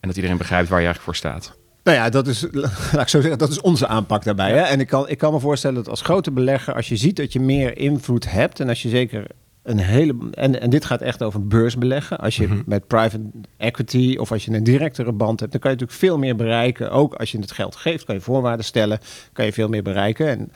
[0.00, 1.56] En dat iedereen begrijpt waar je eigenlijk voor staat.
[1.84, 2.46] Nou ja, dat is,
[2.92, 4.50] laat ik zo zeggen, dat is onze aanpak daarbij.
[4.50, 4.60] Hè?
[4.60, 7.32] En ik kan, ik kan me voorstellen dat als grote belegger, als je ziet dat
[7.32, 9.26] je meer invloed hebt en als je zeker
[9.62, 10.16] een hele.
[10.30, 12.18] En, en dit gaat echt over beursbeleggen.
[12.18, 13.20] Als je met private
[13.56, 16.90] equity of als je een directere band hebt, dan kan je natuurlijk veel meer bereiken.
[16.90, 18.98] Ook als je het geld geeft, kan je voorwaarden stellen,
[19.32, 20.28] kan je veel meer bereiken.
[20.28, 20.52] En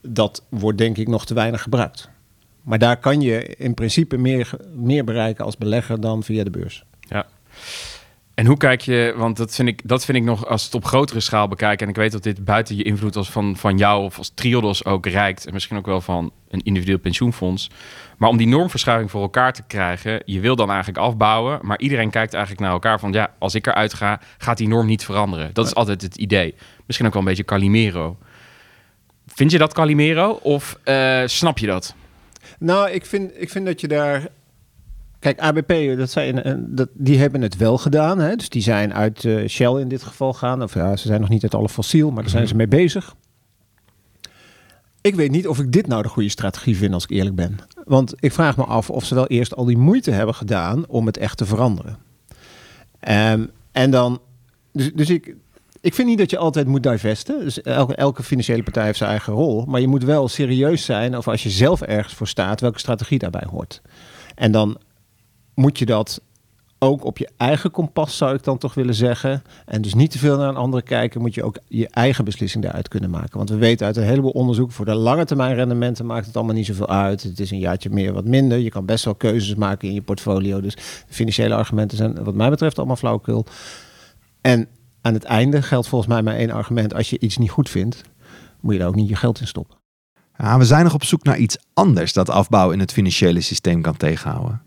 [0.00, 2.08] dat wordt denk ik nog te weinig gebruikt.
[2.62, 6.84] Maar daar kan je in principe meer, meer bereiken als belegger dan via de beurs.
[7.00, 7.26] Ja.
[8.34, 10.84] En hoe kijk je, want dat vind ik, dat vind ik nog als het op
[10.84, 11.86] grotere schaal bekijken.
[11.86, 14.84] En ik weet dat dit buiten je invloed als van, van jou of als Triodos
[14.84, 15.46] ook reikt.
[15.46, 17.70] En misschien ook wel van een individueel pensioenfonds.
[18.18, 21.58] Maar om die normverschuiving voor elkaar te krijgen, je wil dan eigenlijk afbouwen.
[21.62, 24.86] Maar iedereen kijkt eigenlijk naar elkaar van ja, als ik eruit ga, gaat die norm
[24.86, 25.50] niet veranderen.
[25.52, 26.54] Dat is altijd het idee.
[26.86, 28.16] Misschien ook wel een beetje Calimero.
[29.26, 31.94] Vind je dat Calimero of eh, snap je dat?
[32.58, 34.28] Nou, ik vind, ik vind dat je daar.
[35.22, 38.18] Kijk, ABP, dat zijn, eh, dat, die hebben het wel gedaan.
[38.18, 38.36] Hè?
[38.36, 40.62] Dus die zijn uit eh, Shell in dit geval gaan.
[40.62, 43.14] Of ja, ze zijn nog niet uit alle fossiel, maar daar zijn ze mee bezig.
[45.00, 47.58] Ik weet niet of ik dit nou de goede strategie vind, als ik eerlijk ben.
[47.84, 51.06] Want ik vraag me af of ze wel eerst al die moeite hebben gedaan om
[51.06, 51.98] het echt te veranderen.
[53.00, 54.20] Ehm, en dan,
[54.72, 55.36] dus, dus ik,
[55.80, 57.40] ik vind niet dat je altijd moet divesten.
[57.40, 59.64] Dus elke, elke financiële partij heeft zijn eigen rol.
[59.64, 63.18] Maar je moet wel serieus zijn, of als je zelf ergens voor staat, welke strategie
[63.18, 63.82] daarbij hoort.
[64.34, 64.78] En dan
[65.54, 66.20] moet je dat
[66.82, 69.42] ook op je eigen kompas, zou ik dan toch willen zeggen.
[69.66, 72.88] En dus niet te veel naar een kijken, moet je ook je eigen beslissing daaruit
[72.88, 73.36] kunnen maken.
[73.36, 76.54] Want we weten uit een heleboel onderzoek, voor de lange termijn rendementen maakt het allemaal
[76.54, 77.22] niet zoveel uit.
[77.22, 78.58] Het is een jaartje meer, wat minder.
[78.58, 80.60] Je kan best wel keuzes maken in je portfolio.
[80.60, 80.76] Dus
[81.08, 83.46] financiële argumenten zijn wat mij betreft allemaal flauwekul.
[84.40, 84.68] En
[85.00, 86.94] aan het einde geldt volgens mij maar één argument.
[86.94, 88.02] Als je iets niet goed vindt,
[88.60, 89.76] moet je daar ook niet je geld in stoppen.
[90.38, 93.82] Ja, we zijn nog op zoek naar iets anders dat afbouw in het financiële systeem
[93.82, 94.60] kan tegenhouden.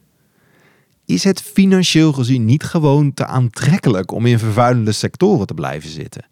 [1.06, 6.26] Is het financieel gezien niet gewoon te aantrekkelijk om in vervuilende sectoren te blijven zitten?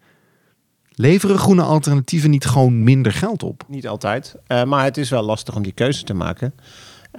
[0.94, 3.64] Leveren groene alternatieven niet gewoon minder geld op?
[3.68, 6.54] Niet altijd, uh, maar het is wel lastig om die keuze te maken.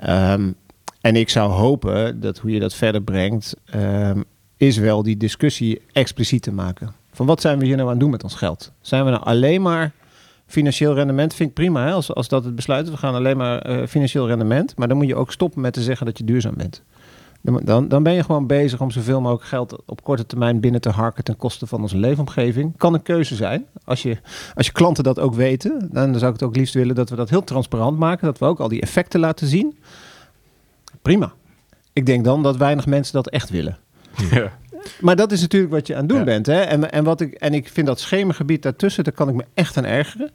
[0.09, 0.55] Um,
[1.01, 4.23] en ik zou hopen dat hoe je dat verder brengt, um,
[4.57, 6.93] is wel die discussie expliciet te maken.
[7.11, 8.71] Van wat zijn we hier nou aan het doen met ons geld?
[8.81, 9.91] Zijn we nou alleen maar
[10.45, 11.33] financieel rendement?
[11.33, 11.91] Vind ik prima?
[11.91, 12.89] Als, als dat het besluit.
[12.89, 14.77] We gaan alleen maar uh, financieel rendement.
[14.77, 16.81] Maar dan moet je ook stoppen met te zeggen dat je duurzaam bent.
[17.45, 20.89] Dan, dan ben je gewoon bezig om zoveel mogelijk geld op korte termijn binnen te
[20.89, 22.77] harken ten koste van onze leefomgeving.
[22.77, 23.65] Kan een keuze zijn.
[23.83, 24.17] Als je,
[24.53, 27.15] als je klanten dat ook weten, dan zou ik het ook liefst willen dat we
[27.15, 28.25] dat heel transparant maken.
[28.25, 29.77] Dat we ook al die effecten laten zien.
[31.01, 31.33] Prima.
[31.93, 33.77] Ik denk dan dat weinig mensen dat echt willen.
[34.31, 34.51] Ja.
[35.01, 36.45] Maar dat is natuurlijk wat je aan het doen bent.
[36.45, 36.61] Hè?
[36.61, 39.77] En, en, wat ik, en ik vind dat schemergebied daartussen, daar kan ik me echt
[39.77, 40.31] aan ergeren.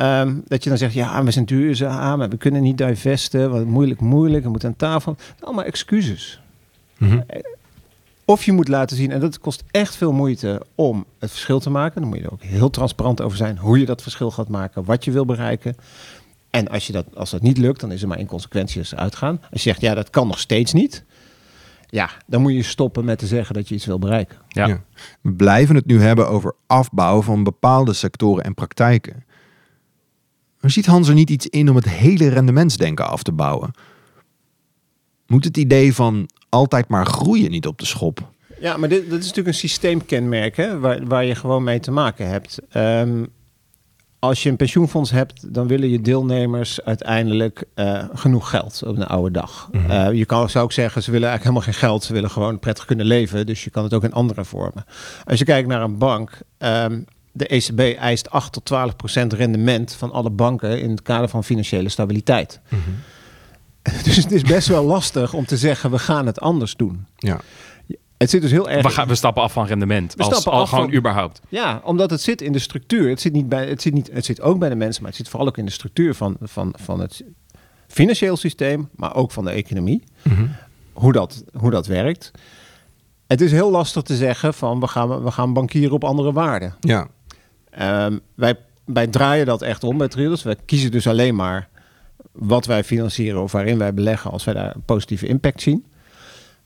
[0.00, 3.64] Um, dat je dan zegt, ja, we zijn duurzaam, maar we kunnen niet divesten, wat
[3.64, 5.16] moeilijk, moeilijk, we moeten aan tafel.
[5.40, 6.40] Allemaal excuses.
[6.98, 7.24] Mm -hmm.
[8.24, 11.70] Of je moet laten zien, en dat kost echt veel moeite om het verschil te
[11.70, 12.00] maken.
[12.00, 14.84] Dan moet je er ook heel transparant over zijn hoe je dat verschil gaat maken,
[14.84, 15.76] wat je wil bereiken.
[16.50, 19.40] En als, je dat, als dat niet lukt, dan is er maar inconsequenties uitgaan.
[19.50, 21.04] Als je zegt, ja, dat kan nog steeds niet.
[21.86, 24.38] Ja, dan moet je stoppen met te zeggen dat je iets wil bereiken.
[24.48, 24.66] Ja.
[24.66, 24.82] ja.
[25.20, 29.24] We blijven het nu hebben over afbouw van bepaalde sectoren en praktijken.
[30.60, 33.70] Maar ziet Hans er niet iets in om het hele rendementsdenken af te bouwen?
[35.26, 38.30] Moet het idee van altijd maar groeien niet op de schop?
[38.60, 41.90] Ja, maar dit, dat is natuurlijk een systeemkenmerk hè, waar, waar je gewoon mee te
[41.90, 42.58] maken hebt.
[42.76, 43.28] Um,
[44.18, 49.06] als je een pensioenfonds hebt, dan willen je deelnemers uiteindelijk uh, genoeg geld op een
[49.06, 49.68] oude dag.
[49.72, 49.90] Mm -hmm.
[49.90, 52.04] uh, je kan, zou ook zeggen, ze willen eigenlijk helemaal geen geld.
[52.04, 53.46] Ze willen gewoon prettig kunnen leven.
[53.46, 54.84] Dus je kan het ook in andere vormen.
[55.24, 57.04] Als je kijkt naar een bank, um,
[57.38, 61.44] de ECB eist 8 tot 12 procent rendement van alle banken in het kader van
[61.44, 62.60] financiële stabiliteit.
[62.68, 62.94] Mm -hmm.
[64.04, 67.06] Dus het is best wel lastig om te zeggen, we gaan het anders doen.
[67.16, 67.40] Ja.
[68.16, 68.82] Het zit dus heel erg.
[68.82, 70.14] We, gaan, we stappen af van rendement.
[70.14, 71.40] We als, stappen af gewoon van, überhaupt.
[71.48, 73.08] Ja, omdat het zit in de structuur.
[73.08, 75.20] Het zit, niet bij, het, zit niet, het zit ook bij de mensen, maar het
[75.20, 77.22] zit vooral ook in de structuur van, van, van het
[77.86, 80.02] financieel systeem, maar ook van de economie.
[80.22, 80.50] Mm -hmm.
[80.92, 82.30] hoe, dat, hoe dat werkt.
[83.26, 86.74] Het is heel lastig te zeggen van we gaan, we gaan bankieren op andere waarden.
[86.80, 87.08] Ja.
[87.80, 90.42] Um, wij, wij draaien dat echt om bij Triodos.
[90.42, 91.68] Wij kiezen dus alleen maar
[92.32, 95.84] wat wij financieren of waarin wij beleggen als wij daar een positieve impact zien.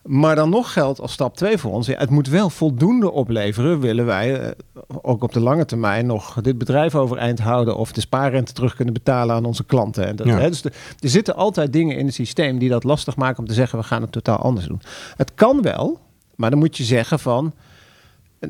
[0.03, 1.87] Maar dan nog geldt als stap 2 voor ons.
[1.87, 3.81] Ja, het moet wel voldoende opleveren.
[3.81, 4.51] Willen wij uh,
[5.03, 7.77] ook op de lange termijn nog dit bedrijf overeind houden.
[7.77, 10.07] of de spaarrente terug kunnen betalen aan onze klanten.
[10.07, 10.39] En dat, ja.
[10.39, 13.47] hè, dus de, er zitten altijd dingen in het systeem die dat lastig maken om
[13.47, 14.81] te zeggen: we gaan het totaal anders doen.
[15.17, 16.01] Het kan wel,
[16.37, 17.53] maar dan moet je zeggen van.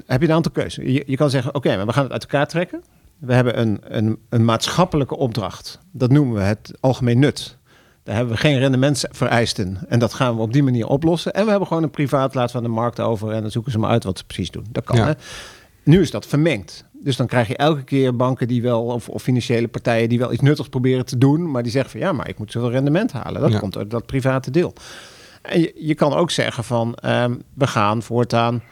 [0.06, 0.84] Heb je een aantal keuzes?
[0.84, 2.82] Je, je kan zeggen: oké, okay, maar we gaan het uit elkaar trekken.
[3.18, 5.78] We hebben een, een, een maatschappelijke opdracht.
[5.90, 7.58] Dat noemen we het algemeen nut.
[8.02, 9.78] Daar hebben we geen rendementsvereisten.
[9.88, 11.32] En dat gaan we op die manier oplossen.
[11.32, 13.30] En we hebben gewoon een privaat, laten we aan de markt over.
[13.30, 14.66] En dan zoeken ze maar uit wat ze precies doen.
[14.70, 14.96] Dat kan.
[14.96, 15.06] Ja.
[15.06, 15.12] Hè?
[15.82, 16.84] Nu is dat vermengd.
[16.92, 20.32] Dus dan krijg je elke keer banken die wel, of, of, financiële partijen die wel
[20.32, 21.50] iets nuttigs proberen te doen.
[21.50, 23.40] Maar die zeggen van ja, maar ik moet zoveel rendement halen.
[23.40, 23.58] Dat ja.
[23.58, 24.72] komt uit dat private deel.
[25.42, 28.62] En je, je kan ook zeggen van um, we gaan voortaan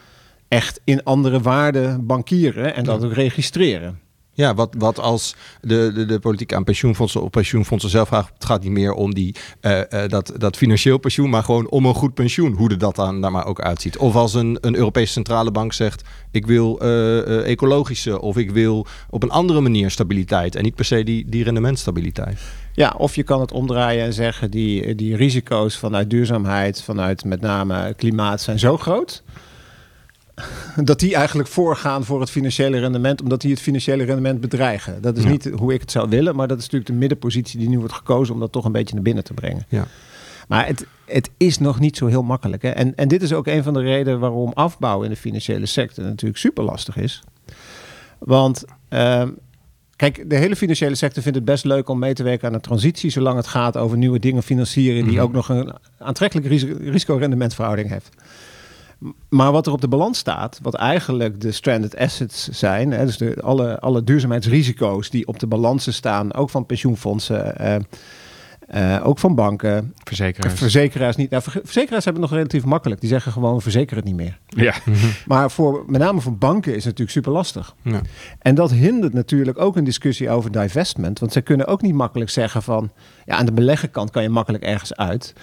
[0.50, 3.98] echt in andere waarden bankieren en dat ook registreren.
[4.32, 8.44] Ja, wat, wat als de, de, de politiek aan pensioenfondsen of pensioenfondsen zelf vraagt, het
[8.44, 11.94] gaat niet meer om die, uh, uh, dat, dat financieel pensioen, maar gewoon om een
[11.94, 13.98] goed pensioen, hoe dat dan daar maar ook uitziet.
[13.98, 18.86] Of als een, een Europese centrale bank zegt, ik wil uh, ecologische of ik wil
[19.10, 22.40] op een andere manier stabiliteit en niet per se die, die rendementstabiliteit.
[22.72, 27.40] Ja, of je kan het omdraaien en zeggen, die, die risico's vanuit duurzaamheid, vanuit met
[27.40, 29.22] name klimaat zijn zo groot
[30.90, 35.03] dat die eigenlijk voorgaan voor het financiële rendement, omdat die het financiële rendement bedreigen.
[35.03, 35.31] Dat is ja.
[35.31, 37.94] niet hoe ik het zou willen, maar dat is natuurlijk de middenpositie die nu wordt
[37.94, 39.66] gekozen om dat toch een beetje naar binnen te brengen.
[39.68, 39.87] Ja.
[40.48, 42.62] Maar het, het is nog niet zo heel makkelijk.
[42.62, 42.68] Hè?
[42.68, 46.05] En, en dit is ook een van de redenen waarom afbouw in de financiële sector
[46.05, 47.22] natuurlijk super lastig is.
[48.18, 49.22] Want uh,
[49.96, 52.61] kijk, de hele financiële sector vindt het best leuk om mee te werken aan een
[52.61, 55.26] transitie, zolang het gaat over nieuwe dingen financieren die mm -hmm.
[55.26, 58.11] ook nog een aantrekkelijke risico-rendementverhouding heeft.
[59.28, 63.16] Maar wat er op de balans staat, wat eigenlijk de stranded assets zijn, hè, dus
[63.16, 67.76] de, alle, alle duurzaamheidsrisico's die op de balansen staan, ook van pensioenfondsen, eh,
[68.96, 70.54] eh, ook van banken, Verzekeraars.
[70.58, 71.30] verzekeraars niet.
[71.30, 73.00] Nou, ver- verzekeraars hebben het nog relatief makkelijk.
[73.00, 74.38] Die zeggen gewoon, we verzekeren het niet meer.
[74.46, 74.74] ja.
[75.26, 77.74] Maar voor, met name voor banken is het natuurlijk super lastig.
[77.82, 78.00] Ja.
[78.38, 81.18] En dat hindert natuurlijk ook een discussie over divestment.
[81.18, 82.90] Want ze kunnen ook niet makkelijk zeggen van...
[83.26, 85.34] ja, aan de beleggenkant kan je makkelijk ergens uit.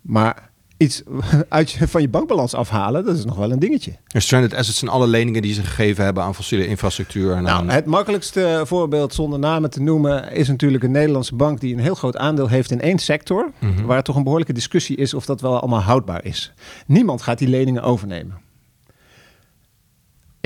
[0.00, 1.02] Maar iets
[1.48, 3.92] uit je, van je bankbalans afhalen, dat is nog wel een dingetje.
[4.06, 7.30] En stranded assets zijn alle leningen die ze gegeven hebben aan fossiele infrastructuur.
[7.32, 10.32] En aan, Nou, het makkelijkste voorbeeld zonder namen te noemen...
[10.32, 13.52] is natuurlijk een Nederlandse bank die een heel groot aandeel heeft in één sector...
[13.58, 13.84] Mhm.
[13.84, 16.52] waar toch een behoorlijke discussie is of dat wel allemaal houdbaar is.
[16.86, 18.44] Niemand gaat die leningen overnemen.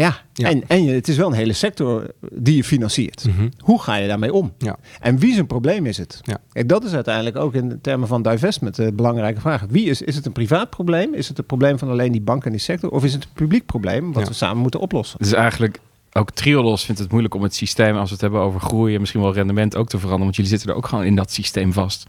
[0.01, 0.49] Ja, Ja.
[0.49, 3.25] En, en je, het is wel een hele sector die je financiert.
[3.27, 3.49] Mhm.
[3.59, 4.53] Hoe ga je daarmee om?
[4.59, 4.77] Ja.
[5.01, 6.21] En wie zijn probleem is het?
[6.23, 6.39] Ja.
[6.53, 9.65] Kijk, dat is uiteindelijk ook in de termen van divestment een belangrijke vraag.
[9.69, 11.15] Wie is, is het een privaat probleem?
[11.15, 12.91] Is het een probleem van alleen die bank en die sector?
[12.91, 14.29] Of is het een publiek probleem wat Ja.
[14.29, 15.19] we samen moeten oplossen?
[15.21, 15.79] Is eigenlijk
[16.13, 19.01] ook Triodos vindt het moeilijk om het systeem, als we het hebben over groei en
[19.01, 20.25] misschien wel rendement, ook te veranderen.
[20.25, 22.07] Want jullie zitten er ook gewoon in dat systeem vast.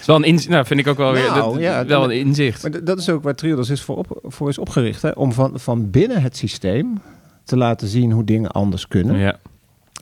[0.00, 2.18] Is wel een inzicht, nou vind ik ook wel weer Nou, dat- ja, wel een
[2.18, 2.62] inzicht.
[2.62, 5.02] Maar dat is ook waar Triodos is voor, op, voor is opgericht.
[5.02, 5.10] Hè?
[5.10, 7.00] Om van, van binnen het systeem
[7.44, 9.16] te laten zien hoe dingen anders kunnen.
[9.18, 9.38] Ja.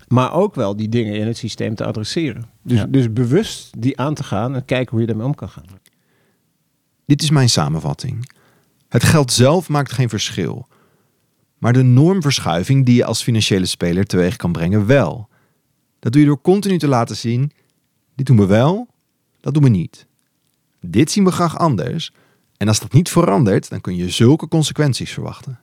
[0.08, 2.44] Maar ook wel die dingen in het systeem te adresseren.
[2.62, 2.84] Dus, Ja.
[2.86, 5.64] dus bewust die aan te gaan en kijken hoe je daarmee om kan gaan.
[7.06, 8.30] Dit is mijn samenvatting.
[8.88, 10.66] Het geld zelf maakt geen verschil.
[11.58, 15.28] Maar de normverschuiving die je als financiële speler teweeg kan brengen wel.
[15.98, 17.52] Dat doe je door continu te laten zien,
[18.14, 18.86] dit doen we wel,
[19.40, 20.06] dat doen we niet.
[20.80, 22.12] Dit zien we graag anders.
[22.56, 25.60] En als dat niet verandert, dan kun je zulke consequenties verwachten.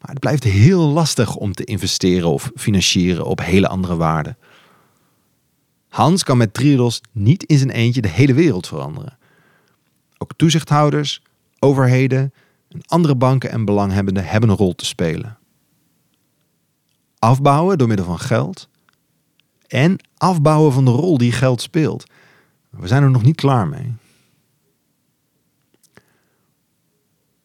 [0.00, 4.36] Maar het blijft heel lastig om te investeren of financieren op hele andere waarden.
[5.88, 9.18] Hans kan met Triodos niet in zijn eentje de hele wereld veranderen.
[10.18, 11.22] Ook toezichthouders,
[11.58, 12.32] overheden
[12.68, 15.38] en andere banken en belanghebbenden hebben een rol te spelen.
[17.18, 18.68] Afbouwen door middel van geld
[19.68, 22.04] en afbouwen van de rol die geld speelt.
[22.70, 23.94] We zijn er nog niet klaar mee.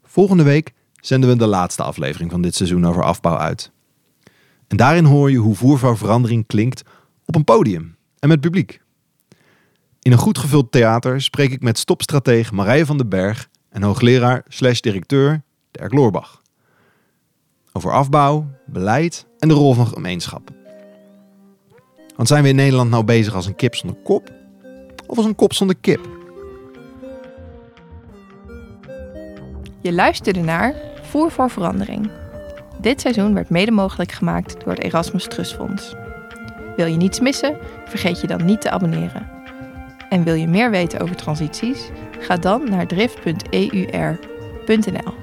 [0.04, 3.72] Volgende week zenden we de laatste aflevering van dit seizoen over afbouw uit.
[4.68, 6.84] En daarin hoor je hoe Voervrouw Verandering klinkt
[7.26, 8.82] op een podium en met publiek.
[10.02, 14.46] In een goed gevuld theater spreek ik met stopstratege Marije van den Berg en hoogleraar
[14.48, 16.42] slash directeur Dirk Loorbach.
[17.74, 20.63] Over afbouw, beleid en de rol van gemeenschap.
[22.16, 24.30] Want zijn we in Nederland nou bezig als een kip zonder kop?
[25.08, 26.00] Of als een kop zonder kip?
[29.82, 32.12] Je luisterde naar Voer voor Verandering.
[32.82, 35.96] Dit seizoen werd mede mogelijk gemaakt door het Erasmus Trust Fonds.
[36.76, 37.58] Wil je niets missen?
[37.86, 39.32] Vergeet je dan niet te abonneren.
[40.10, 41.90] En wil je meer weten over transities?
[42.20, 45.23] Ga dan naar drift.eur.nl.